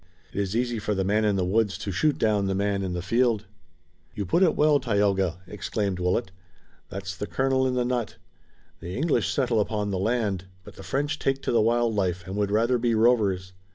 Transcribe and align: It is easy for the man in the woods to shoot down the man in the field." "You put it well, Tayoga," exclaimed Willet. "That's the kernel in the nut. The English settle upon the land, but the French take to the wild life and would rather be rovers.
It 0.33 0.39
is 0.39 0.55
easy 0.55 0.79
for 0.79 0.95
the 0.95 1.03
man 1.03 1.25
in 1.25 1.35
the 1.35 1.45
woods 1.45 1.77
to 1.77 1.91
shoot 1.91 2.17
down 2.17 2.47
the 2.47 2.55
man 2.55 2.81
in 2.81 2.93
the 2.93 3.03
field." 3.03 3.45
"You 4.15 4.25
put 4.25 4.41
it 4.41 4.55
well, 4.55 4.79
Tayoga," 4.79 5.39
exclaimed 5.45 5.99
Willet. 5.99 6.31
"That's 6.89 7.15
the 7.15 7.27
kernel 7.27 7.67
in 7.67 7.75
the 7.75 7.85
nut. 7.85 8.15
The 8.79 8.95
English 8.97 9.31
settle 9.31 9.59
upon 9.59 9.91
the 9.91 9.99
land, 9.99 10.45
but 10.63 10.73
the 10.75 10.81
French 10.81 11.19
take 11.19 11.43
to 11.43 11.51
the 11.51 11.61
wild 11.61 11.93
life 11.93 12.25
and 12.25 12.35
would 12.35 12.49
rather 12.49 12.79
be 12.79 12.95
rovers. 12.95 13.53